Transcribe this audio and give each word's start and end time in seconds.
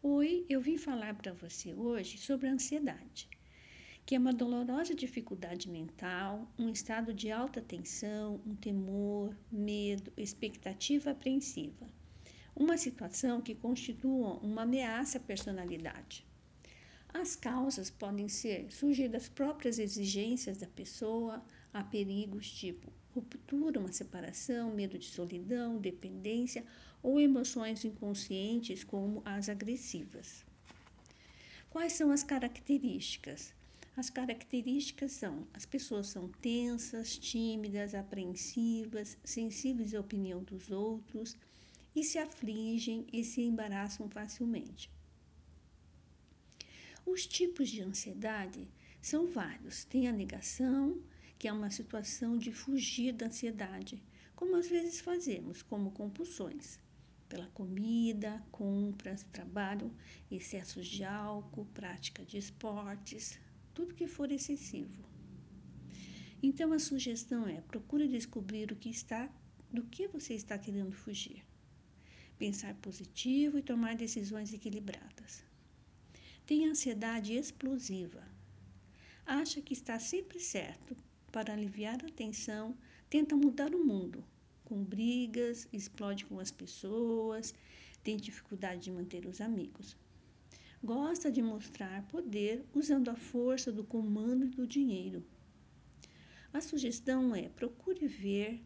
Oi, 0.00 0.46
eu 0.48 0.60
vim 0.60 0.78
falar 0.78 1.12
para 1.16 1.32
você 1.32 1.74
hoje 1.74 2.18
sobre 2.18 2.46
a 2.46 2.52
ansiedade, 2.52 3.28
que 4.06 4.14
é 4.14 4.18
uma 4.18 4.32
dolorosa 4.32 4.94
dificuldade 4.94 5.68
mental, 5.68 6.48
um 6.56 6.70
estado 6.70 7.12
de 7.12 7.32
alta 7.32 7.60
tensão, 7.60 8.40
um 8.46 8.54
temor, 8.54 9.36
medo, 9.50 10.12
expectativa 10.16 11.10
apreensiva. 11.10 11.84
Uma 12.54 12.76
situação 12.76 13.40
que 13.40 13.56
constitua 13.56 14.34
uma 14.34 14.62
ameaça 14.62 15.18
à 15.18 15.20
personalidade. 15.20 16.24
As 17.08 17.34
causas 17.34 17.90
podem 17.90 18.28
ser 18.28 18.70
surgir 18.70 19.08
das 19.08 19.28
próprias 19.28 19.80
exigências 19.80 20.58
da 20.58 20.68
pessoa, 20.68 21.44
a 21.72 21.82
perigos 21.82 22.48
tipo 22.48 22.92
ruptura, 23.14 23.80
uma 23.80 23.92
separação, 23.92 24.74
medo 24.74 24.98
de 24.98 25.06
solidão, 25.06 25.78
dependência 25.78 26.64
ou 27.02 27.20
emoções 27.20 27.84
inconscientes 27.84 28.84
como 28.84 29.22
as 29.24 29.48
agressivas. 29.48 30.44
Quais 31.70 31.92
são 31.92 32.10
as 32.10 32.22
características? 32.22 33.54
As 33.96 34.08
características 34.08 35.12
são: 35.12 35.46
as 35.52 35.66
pessoas 35.66 36.06
são 36.08 36.28
tensas, 36.28 37.18
tímidas, 37.18 37.94
apreensivas, 37.94 39.18
sensíveis 39.24 39.94
à 39.94 40.00
opinião 40.00 40.42
dos 40.42 40.70
outros 40.70 41.36
e 41.94 42.04
se 42.04 42.18
afligem 42.18 43.06
e 43.12 43.24
se 43.24 43.42
embaraçam 43.42 44.08
facilmente. 44.08 44.90
Os 47.04 47.26
tipos 47.26 47.68
de 47.70 47.82
ansiedade 47.82 48.68
são 49.00 49.26
vários. 49.26 49.84
Tem 49.84 50.08
a 50.08 50.12
negação, 50.12 51.00
que 51.38 51.46
é 51.46 51.52
uma 51.52 51.70
situação 51.70 52.36
de 52.36 52.52
fugir 52.52 53.12
da 53.12 53.26
ansiedade, 53.26 54.02
como 54.34 54.56
às 54.56 54.68
vezes 54.68 55.00
fazemos, 55.00 55.62
como 55.62 55.92
compulsões, 55.92 56.80
pela 57.28 57.46
comida, 57.48 58.44
compras, 58.50 59.24
trabalho, 59.32 59.92
excessos 60.30 60.86
de 60.86 61.04
álcool, 61.04 61.66
prática 61.66 62.24
de 62.24 62.38
esportes, 62.38 63.38
tudo 63.72 63.94
que 63.94 64.08
for 64.08 64.32
excessivo. 64.32 65.04
Então 66.42 66.72
a 66.72 66.78
sugestão 66.78 67.46
é: 67.46 67.60
procure 67.60 68.08
descobrir 68.08 68.72
o 68.72 68.76
que 68.76 68.90
está, 68.90 69.30
do 69.72 69.84
que 69.84 70.08
você 70.08 70.34
está 70.34 70.58
querendo 70.58 70.92
fugir. 70.92 71.44
Pensar 72.38 72.74
positivo 72.76 73.58
e 73.58 73.62
tomar 73.62 73.96
decisões 73.96 74.52
equilibradas. 74.52 75.44
Tem 76.46 76.66
ansiedade 76.66 77.34
explosiva. 77.34 78.26
Acha 79.26 79.60
que 79.60 79.74
está 79.74 79.98
sempre 79.98 80.40
certo. 80.40 80.96
Para 81.38 81.52
aliviar 81.52 82.04
a 82.04 82.10
tensão, 82.10 82.76
tenta 83.08 83.36
mudar 83.36 83.72
o 83.72 83.84
mundo. 83.84 84.24
Com 84.64 84.82
brigas, 84.82 85.68
explode 85.72 86.24
com 86.24 86.40
as 86.40 86.50
pessoas, 86.50 87.54
tem 88.02 88.16
dificuldade 88.16 88.80
de 88.80 88.90
manter 88.90 89.24
os 89.24 89.40
amigos. 89.40 89.96
Gosta 90.82 91.30
de 91.30 91.40
mostrar 91.40 92.02
poder 92.08 92.64
usando 92.74 93.08
a 93.08 93.14
força 93.14 93.70
do 93.70 93.84
comando 93.84 94.46
e 94.46 94.48
do 94.48 94.66
dinheiro. 94.66 95.24
A 96.52 96.60
sugestão 96.60 97.32
é: 97.36 97.48
procure 97.48 98.08
ver 98.08 98.60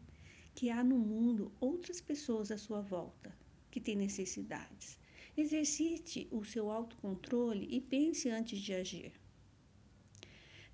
que 0.55 0.71
há 0.71 0.83
no 0.83 0.97
mundo 0.97 1.51
outras 1.59 2.01
pessoas 2.01 2.49
à 2.49 2.57
sua 2.57 2.81
volta 2.81 3.31
que 3.69 3.79
têm 3.79 3.95
necessidades 3.95 4.97
Exercite 5.37 6.27
o 6.31 6.43
seu 6.43 6.71
autocontrole 6.71 7.67
e 7.69 7.79
pense 7.79 8.29
antes 8.29 8.59
de 8.59 8.73
agir. 8.73 9.11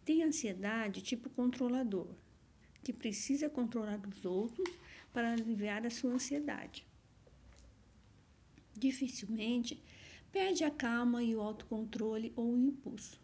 Tem 0.09 0.23
ansiedade 0.23 1.03
tipo 1.03 1.29
controlador, 1.29 2.15
que 2.83 2.91
precisa 2.91 3.47
controlar 3.47 4.01
os 4.07 4.25
outros 4.25 4.75
para 5.13 5.31
aliviar 5.31 5.85
a 5.85 5.91
sua 5.91 6.13
ansiedade. 6.13 6.83
Dificilmente 8.73 9.83
perde 10.31 10.63
a 10.63 10.71
calma 10.71 11.21
e 11.21 11.35
o 11.35 11.41
autocontrole 11.41 12.33
ou 12.35 12.51
o 12.51 12.57
impulso. 12.57 13.21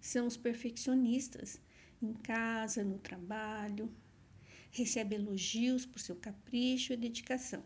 São 0.00 0.26
os 0.26 0.36
perfeccionistas 0.36 1.60
em 2.02 2.12
casa, 2.12 2.82
no 2.82 2.98
trabalho, 2.98 3.88
recebe 4.72 5.14
elogios 5.14 5.86
por 5.86 6.00
seu 6.00 6.16
capricho 6.16 6.92
e 6.92 6.96
dedicação 6.96 7.62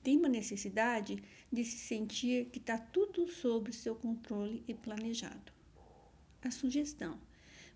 tem 0.00 0.16
uma 0.16 0.28
necessidade 0.28 1.20
de 1.52 1.64
se 1.64 1.76
sentir 1.76 2.50
que 2.50 2.60
está 2.60 2.78
tudo 2.78 3.26
sob 3.26 3.72
seu 3.72 3.96
controle 3.96 4.62
e 4.68 4.72
planejado. 4.72 5.52
A 6.40 6.52
sugestão: 6.52 7.18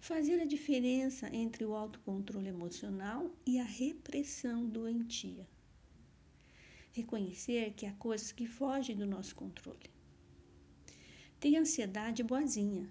fazer 0.03 0.39
a 0.41 0.45
diferença 0.45 1.35
entre 1.35 1.65
o 1.65 1.75
autocontrole 1.75 2.49
emocional 2.49 3.31
e 3.47 3.59
a 3.59 3.65
repressão 3.65 4.69
doentia. 4.69 5.49
Reconhecer 6.93 7.73
que 7.73 7.87
há 7.87 7.93
coisas 7.93 8.33
que 8.33 8.47
fogem 8.47 8.95
do 8.95 9.07
nosso 9.07 9.35
controle. 9.35 9.91
Tem 11.41 11.57
ansiedade 11.57 12.23
boazinha. 12.23 12.91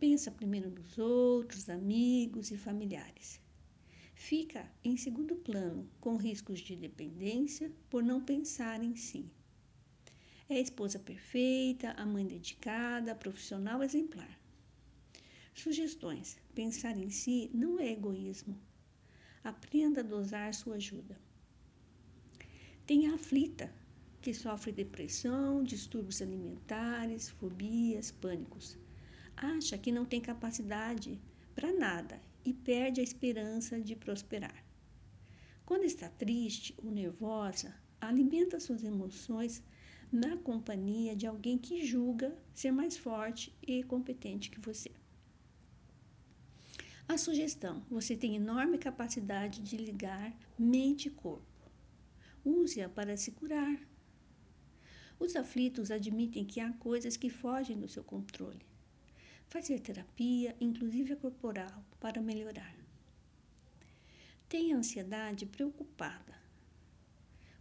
Pensa 0.00 0.30
primeiro 0.30 0.68
nos 0.70 0.98
outros, 0.98 1.68
amigos 1.68 2.50
e 2.50 2.56
familiares 2.56 3.38
fica 4.14 4.66
em 4.82 4.96
segundo 4.96 5.36
plano, 5.36 5.86
com 6.00 6.16
riscos 6.16 6.60
de 6.60 6.74
dependência 6.74 7.70
por 7.90 8.02
não 8.02 8.24
pensar 8.24 8.82
em 8.82 8.96
si. 8.96 9.30
É 10.48 10.54
a 10.54 10.60
esposa 10.60 10.98
perfeita, 10.98 11.90
a 11.90 12.06
mãe 12.06 12.26
dedicada, 12.26 13.12
a 13.12 13.14
profissional 13.14 13.82
exemplar. 13.82 14.43
Sugestões: 15.54 16.36
pensar 16.52 16.96
em 16.98 17.08
si 17.10 17.48
não 17.54 17.78
é 17.78 17.92
egoísmo. 17.92 18.60
Aprenda 19.42 20.00
a 20.00 20.04
dosar 20.04 20.52
sua 20.52 20.74
ajuda. 20.74 21.16
Tem 22.84 23.06
a 23.06 23.14
aflita, 23.14 23.72
que 24.20 24.34
sofre 24.34 24.72
depressão, 24.72 25.62
distúrbios 25.62 26.20
alimentares, 26.20 27.30
fobias, 27.30 28.10
pânicos. 28.10 28.76
Acha 29.36 29.78
que 29.78 29.92
não 29.92 30.04
tem 30.04 30.20
capacidade 30.20 31.20
para 31.54 31.72
nada 31.72 32.20
e 32.44 32.52
perde 32.52 33.00
a 33.00 33.04
esperança 33.04 33.80
de 33.80 33.94
prosperar. 33.94 34.64
Quando 35.64 35.84
está 35.84 36.08
triste 36.08 36.74
ou 36.78 36.90
nervosa, 36.90 37.74
alimenta 38.00 38.58
suas 38.58 38.82
emoções 38.82 39.62
na 40.10 40.36
companhia 40.36 41.14
de 41.14 41.26
alguém 41.26 41.56
que 41.56 41.86
julga 41.86 42.36
ser 42.52 42.72
mais 42.72 42.96
forte 42.96 43.54
e 43.62 43.82
competente 43.84 44.50
que 44.50 44.60
você. 44.60 44.90
A 47.08 47.18
sugestão: 47.18 47.84
você 47.90 48.16
tem 48.16 48.36
enorme 48.36 48.78
capacidade 48.78 49.62
de 49.62 49.76
ligar 49.76 50.36
mente 50.58 51.08
e 51.08 51.10
corpo. 51.10 51.70
Use-a 52.44 52.88
para 52.88 53.16
se 53.16 53.32
curar. 53.32 53.78
Os 55.18 55.36
aflitos 55.36 55.90
admitem 55.90 56.44
que 56.44 56.60
há 56.60 56.72
coisas 56.72 57.16
que 57.16 57.30
fogem 57.30 57.78
do 57.78 57.88
seu 57.88 58.02
controle 58.02 58.64
fazer 59.48 59.78
terapia, 59.78 60.56
inclusive 60.60 61.12
a 61.12 61.16
corporal, 61.16 61.84
para 62.00 62.20
melhorar. 62.20 62.74
Tem 64.48 64.72
ansiedade 64.72 65.46
preocupada. 65.46 66.34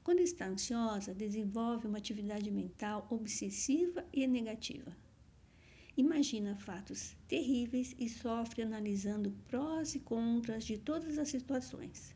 Quando 0.03 0.19
está 0.19 0.47
ansiosa, 0.47 1.13
desenvolve 1.13 1.87
uma 1.87 1.99
atividade 1.99 2.49
mental 2.49 3.07
obsessiva 3.09 4.03
e 4.11 4.25
negativa. 4.25 4.95
Imagina 5.95 6.55
fatos 6.55 7.15
terríveis 7.27 7.95
e 7.99 8.09
sofre 8.09 8.63
analisando 8.63 9.31
prós 9.47 9.93
e 9.93 9.99
contras 9.99 10.65
de 10.65 10.77
todas 10.77 11.19
as 11.19 11.29
situações. 11.29 12.15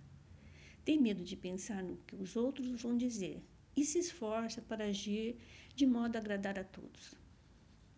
Tem 0.83 0.99
medo 0.99 1.23
de 1.23 1.35
pensar 1.35 1.83
no 1.83 1.97
que 1.97 2.15
os 2.15 2.35
outros 2.35 2.81
vão 2.81 2.97
dizer 2.97 3.43
e 3.75 3.85
se 3.85 3.99
esforça 3.99 4.63
para 4.63 4.85
agir 4.85 5.37
de 5.75 5.85
modo 5.85 6.15
a 6.15 6.19
agradar 6.19 6.57
a 6.57 6.63
todos. 6.63 7.13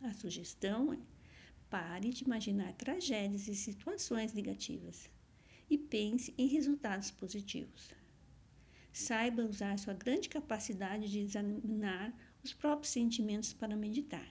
A 0.02 0.12
sugestão 0.14 0.92
é 0.94 0.98
Pare 1.70 2.10
de 2.10 2.24
imaginar 2.24 2.74
tragédias 2.74 3.48
e 3.48 3.56
situações 3.56 4.34
negativas 4.34 5.08
e 5.70 5.78
pense 5.78 6.34
em 6.36 6.48
resultados 6.48 7.12
positivos. 7.12 7.94
Saiba 8.92 9.46
usar 9.46 9.78
sua 9.78 9.94
grande 9.94 10.28
capacidade 10.28 11.10
de 11.10 11.20
examinar 11.20 12.12
os 12.44 12.54
próprios 12.54 12.92
sentimentos 12.92 13.54
para 13.54 13.78
meditar. 13.78 14.28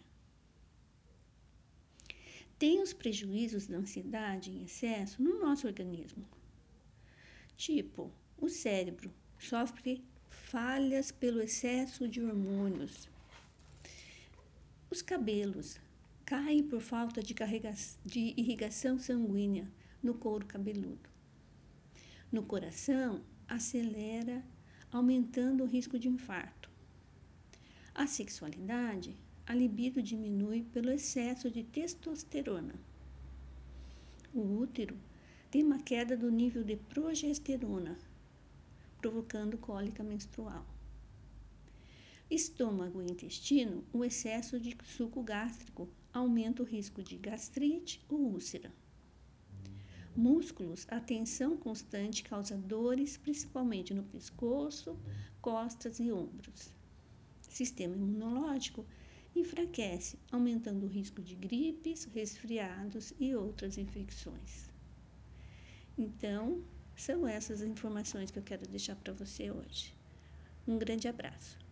Tem 2.58 2.82
os 2.82 2.92
prejuízos 2.92 3.68
da 3.68 3.76
ansiedade 3.76 4.50
em 4.50 4.64
excesso 4.64 5.22
no 5.22 5.38
nosso 5.38 5.66
organismo. 5.66 6.24
Tipo, 7.56 8.12
o 8.36 8.48
cérebro 8.48 9.12
sofre 9.38 10.04
falhas 10.28 11.12
pelo 11.12 11.40
excesso 11.40 12.08
de 12.08 12.20
hormônios. 12.20 13.08
Os 14.90 15.02
cabelos 15.02 15.78
caem 16.24 16.62
por 16.62 16.80
falta 16.80 17.22
de, 17.22 17.34
de 18.04 18.34
irrigação 18.36 18.98
sanguínea 18.98 19.70
no 20.02 20.14
couro 20.14 20.44
cabeludo. 20.44 21.08
No 22.30 22.42
coração, 22.42 23.22
acelera, 23.46 24.44
aumentando 24.90 25.62
o 25.62 25.66
risco 25.66 25.98
de 25.98 26.08
infarto. 26.08 26.68
A 27.94 28.06
sexualidade, 28.06 29.16
a 29.48 29.54
libido 29.54 30.02
diminui 30.02 30.62
pelo 30.62 30.90
excesso 30.90 31.50
de 31.50 31.64
testosterona. 31.64 32.74
O 34.34 34.42
útero 34.58 34.94
tem 35.50 35.64
uma 35.64 35.78
queda 35.78 36.14
do 36.14 36.30
nível 36.30 36.62
de 36.62 36.76
progesterona, 36.76 37.96
provocando 39.00 39.56
cólica 39.56 40.04
menstrual. 40.04 40.66
Estômago 42.30 43.00
e 43.00 43.10
intestino, 43.10 43.82
o 43.90 44.04
excesso 44.04 44.60
de 44.60 44.76
suco 44.84 45.22
gástrico 45.22 45.88
aumenta 46.12 46.62
o 46.62 46.66
risco 46.66 47.02
de 47.02 47.16
gastrite 47.16 48.04
ou 48.06 48.18
úlcera. 48.18 48.70
Músculos, 50.14 50.86
a 50.90 51.00
tensão 51.00 51.56
constante 51.56 52.22
causa 52.22 52.54
dores, 52.54 53.16
principalmente 53.16 53.94
no 53.94 54.02
pescoço, 54.02 54.94
costas 55.40 55.98
e 55.98 56.12
ombros. 56.12 56.70
Sistema 57.40 57.96
imunológico 57.96 58.84
enfraquece, 59.38 60.18
aumentando 60.30 60.86
o 60.86 60.88
risco 60.88 61.22
de 61.22 61.34
gripes, 61.34 62.04
resfriados 62.04 63.12
e 63.18 63.34
outras 63.34 63.78
infecções. 63.78 64.68
Então, 65.96 66.62
são 66.96 67.26
essas 67.26 67.62
informações 67.62 68.30
que 68.30 68.38
eu 68.38 68.42
quero 68.42 68.66
deixar 68.68 68.96
para 68.96 69.12
você 69.12 69.50
hoje. 69.50 69.94
Um 70.66 70.78
grande 70.78 71.08
abraço. 71.08 71.67